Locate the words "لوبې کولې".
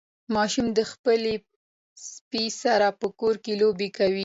3.61-4.19